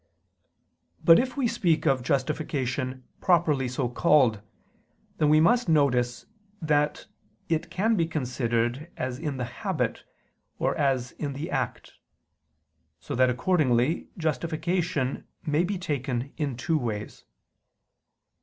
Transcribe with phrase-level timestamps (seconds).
[1.03, 4.41] But if we speak of justification properly so called,
[5.19, 6.25] then we must notice
[6.59, 7.05] that
[7.49, 10.03] it can be considered as in the habit
[10.57, 11.93] or as in the act:
[12.99, 17.23] so that accordingly justification may be taken in two ways.